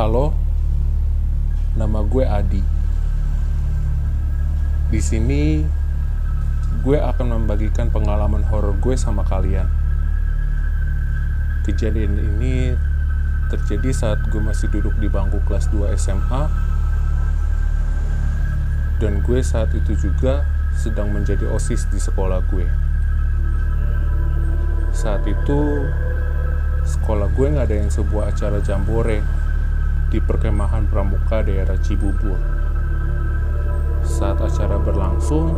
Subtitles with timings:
[0.00, 0.32] Halo,
[1.76, 2.64] nama gue Adi.
[4.88, 5.60] Di sini
[6.80, 9.68] gue akan membagikan pengalaman horor gue sama kalian.
[11.68, 12.72] Kejadian ini
[13.52, 16.48] terjadi saat gue masih duduk di bangku kelas 2 SMA
[19.04, 20.48] dan gue saat itu juga
[20.80, 22.64] sedang menjadi OSIS di sekolah gue.
[24.96, 25.84] Saat itu
[26.88, 29.49] sekolah gue ngadain sebuah acara jambore
[30.10, 32.34] di perkemahan pramuka daerah Cibubur.
[34.02, 35.54] Saat acara berlangsung,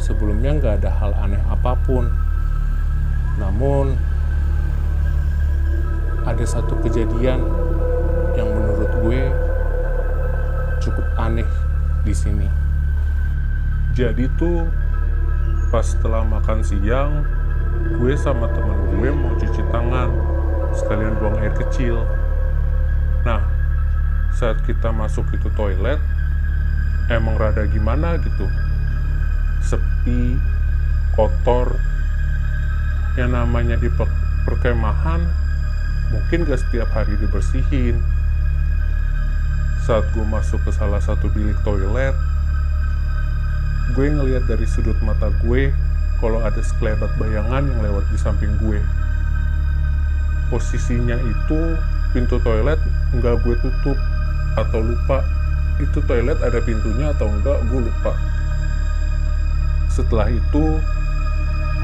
[0.00, 2.08] sebelumnya nggak ada hal aneh apa pun.
[3.36, 3.92] Namun,
[6.24, 7.44] ada satu kejadian
[8.32, 9.20] yang menurut gue
[10.80, 11.48] cukup aneh
[12.00, 12.48] di sini.
[13.92, 14.64] Jadi tuh
[15.68, 17.28] pas setelah makan siang,
[18.00, 20.08] gue sama temen gue mau cuci tangan,
[20.72, 22.00] sekalian buang air kecil.
[24.36, 25.96] Saat kita masuk itu toilet,
[27.08, 28.44] emang rada gimana gitu.
[29.64, 30.36] Sepi,
[31.16, 31.72] kotor,
[33.16, 35.24] yang namanya di pe- perkemahan,
[36.12, 37.96] mungkin gak setiap hari dibersihin.
[39.88, 42.12] Saat gue masuk ke salah satu bilik toilet,
[43.96, 45.72] gue ngeliat dari sudut mata gue
[46.20, 48.84] kalau ada sekelebat bayangan yang lewat di samping gue.
[50.52, 51.80] Posisinya itu
[52.12, 52.78] pintu toilet
[53.16, 53.96] nggak gue tutup
[54.56, 55.22] atau lupa
[55.76, 58.12] itu toilet ada pintunya atau enggak gue lupa.
[59.92, 60.80] Setelah itu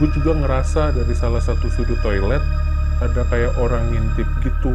[0.00, 2.40] gue juga ngerasa dari salah satu sudut toilet
[3.04, 4.74] ada kayak orang ngintip gitu.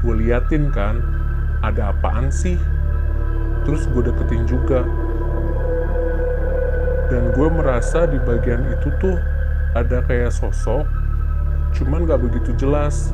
[0.00, 0.98] Gue liatin kan,
[1.60, 2.56] ada apaan sih?
[3.68, 4.80] Terus gue deketin juga
[7.10, 9.18] dan gue merasa di bagian itu tuh
[9.74, 10.86] ada kayak sosok
[11.74, 13.10] cuman gak begitu jelas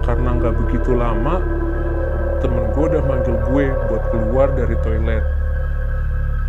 [0.00, 1.44] karena gak begitu lama
[2.76, 5.24] gue udah manggil gue buat keluar dari toilet.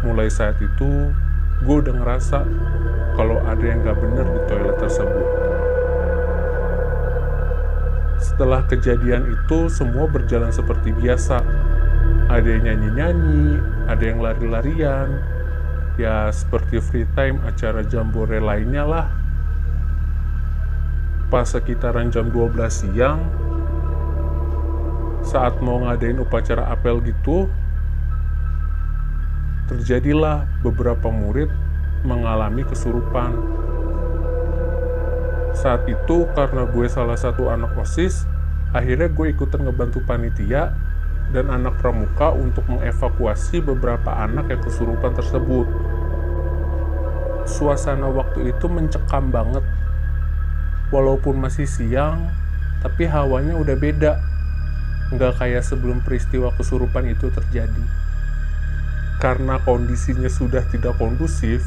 [0.04, 1.16] Mulai saat itu
[1.64, 2.44] gue udah ngerasa
[3.16, 5.28] kalau ada yang gak bener di toilet tersebut.
[8.20, 11.40] Setelah kejadian itu semua berjalan seperti biasa.
[12.28, 15.24] Ada yang nyanyi-nyanyi ada yang lari-larian.
[15.96, 19.08] Ya seperti free time acara jambore lainnya lah.
[21.32, 23.24] Pas sekitaran jam 12 siang
[25.28, 27.52] saat mau ngadain upacara apel gitu
[29.68, 31.52] terjadilah beberapa murid
[32.08, 33.36] mengalami kesurupan
[35.52, 38.24] saat itu karena gue salah satu anak OSIS
[38.72, 40.72] akhirnya gue ikutan ngebantu panitia
[41.36, 45.68] dan anak pramuka untuk mengevakuasi beberapa anak yang kesurupan tersebut.
[47.48, 49.64] Suasana waktu itu mencekam banget.
[50.88, 52.32] Walaupun masih siang,
[52.80, 54.14] tapi hawanya udah beda.
[55.14, 57.86] Nggak kayak sebelum peristiwa kesurupan itu terjadi.
[59.18, 61.66] Karena kondisinya sudah tidak kondusif,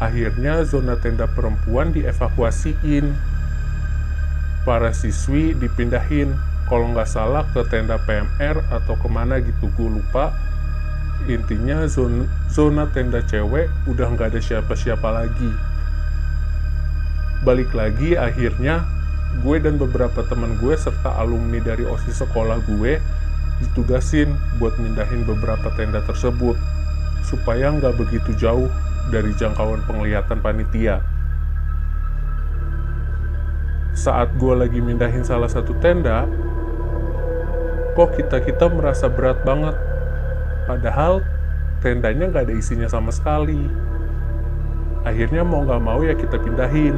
[0.00, 3.12] akhirnya zona tenda perempuan dievakuasiin.
[4.66, 6.34] Para siswi dipindahin
[6.66, 10.34] kalau nggak salah ke tenda PMR atau ke mana gitu gue lupa
[11.30, 15.50] intinya zona, zona tenda cewek udah nggak ada siapa-siapa lagi
[17.46, 18.82] balik lagi akhirnya
[19.42, 23.00] gue dan beberapa teman gue serta alumni dari osis sekolah gue
[23.60, 26.56] ditugasin buat mindahin beberapa tenda tersebut
[27.24, 28.68] supaya nggak begitu jauh
[29.08, 31.00] dari jangkauan penglihatan panitia
[33.96, 36.28] saat gue lagi mindahin salah satu tenda
[37.96, 39.72] kok kita-kita merasa berat banget.
[40.68, 41.24] Padahal
[41.80, 43.72] tendanya nggak ada isinya sama sekali.
[45.08, 46.92] Akhirnya mau nggak mau ya kita pindahin.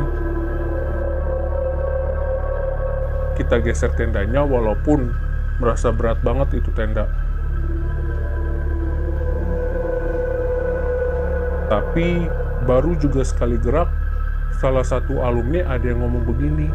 [3.39, 5.15] Kita geser tendanya walaupun
[5.63, 7.07] merasa berat banget itu tenda.
[11.71, 12.27] Tapi
[12.67, 13.87] baru juga sekali gerak,
[14.59, 16.67] salah satu alumni ada yang ngomong begini.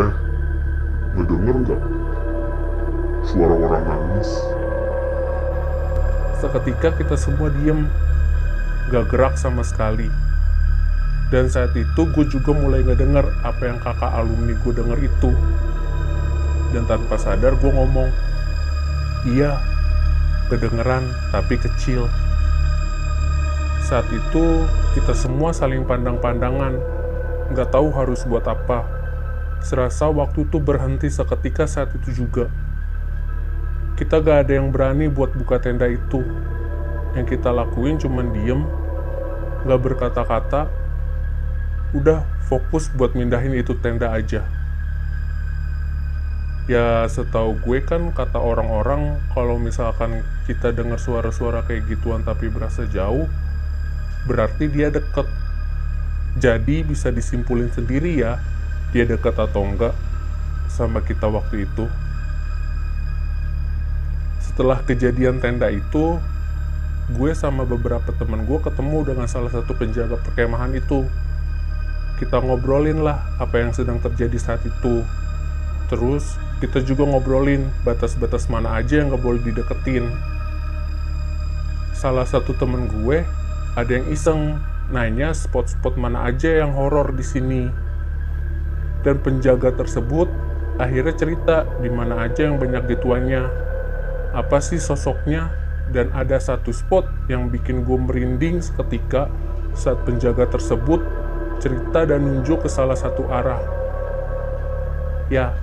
[0.00, 0.12] Eh,
[1.20, 1.82] ngedenger nggak?
[3.26, 4.30] Suara orang nangis.
[6.38, 7.90] Seketika kita semua diem,
[8.92, 10.06] gak gerak sama sekali.
[11.26, 15.30] Dan saat itu gue juga mulai gak denger apa yang kakak alumni gue denger itu.
[16.70, 18.10] Dan tanpa sadar gue ngomong,
[19.26, 19.58] iya,
[20.46, 21.02] kedengeran
[21.34, 22.06] tapi kecil.
[23.82, 26.78] Saat itu kita semua saling pandang-pandangan,
[27.54, 28.86] gak tahu harus buat apa.
[29.62, 32.46] Serasa waktu itu berhenti seketika saat itu juga
[33.96, 36.20] kita gak ada yang berani buat buka tenda itu.
[37.16, 38.60] Yang kita lakuin cuman diem,
[39.64, 40.68] gak berkata-kata,
[41.94, 44.42] udah fokus buat mindahin itu tenda aja.
[46.66, 52.82] ya setahu gue kan kata orang-orang kalau misalkan kita dengar suara-suara kayak gituan tapi berasa
[52.90, 53.30] jauh
[54.26, 55.30] berarti dia deket.
[56.36, 58.42] Jadi bisa disimpulin sendiri ya
[58.90, 59.94] dia deket atau enggak
[60.66, 61.86] sama kita waktu itu.
[64.42, 66.18] Setelah kejadian tenda itu
[67.06, 71.06] gue sama beberapa teman gue ketemu dengan salah satu penjaga perkemahan itu
[72.16, 75.04] kita ngobrolin lah apa yang sedang terjadi saat itu
[75.86, 80.08] terus kita juga ngobrolin batas-batas mana aja yang gak boleh dideketin.
[81.92, 83.24] Salah satu temen gue
[83.76, 84.56] ada yang iseng
[84.88, 87.68] nanya spot-spot mana aja yang horor di sini.
[89.04, 90.32] Dan penjaga tersebut
[90.80, 93.44] akhirnya cerita di mana aja yang banyak gituannya.
[94.32, 95.52] Apa sih sosoknya?
[95.92, 99.30] Dan ada satu spot yang bikin gue merinding seketika
[99.76, 100.98] saat penjaga tersebut
[101.58, 103.60] cerita dan nunjuk ke salah satu arah.
[105.32, 105.56] Ya,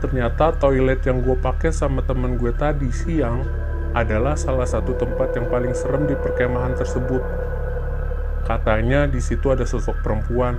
[0.00, 3.44] ternyata toilet yang gue pakai sama temen gue tadi siang
[3.92, 7.20] adalah salah satu tempat yang paling serem di perkemahan tersebut.
[8.42, 10.58] Katanya di situ ada sosok perempuan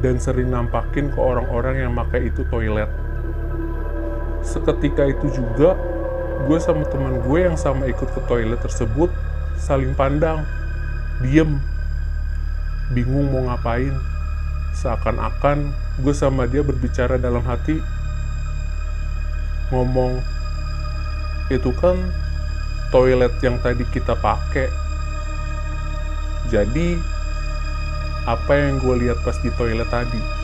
[0.00, 2.88] dan sering nampakin ke orang-orang yang pakai itu toilet.
[4.42, 5.78] Seketika itu juga,
[6.46, 9.10] gue sama teman gue yang sama ikut ke toilet tersebut
[9.58, 10.42] saling pandang,
[11.22, 11.62] diem,
[12.92, 13.96] bingung mau ngapain.
[14.72, 15.68] Seakan-akan
[16.00, 17.76] gue sama dia berbicara dalam hati,
[19.68, 20.16] ngomong
[21.52, 22.00] itu kan
[22.88, 24.72] toilet yang tadi kita pakai.
[26.48, 26.96] Jadi
[28.24, 30.41] apa yang gue lihat pas di toilet tadi